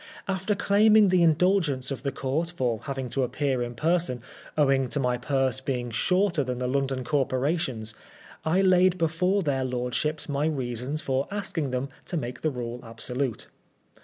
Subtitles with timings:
[0.27, 4.23] After claiming the indulgence of the Court for having to appear in person,
[4.57, 7.93] owing to my purse being shorter than the London Corporation's,
[8.43, 13.45] I laid before their lordships my reasons for asking them to make the rule absolute.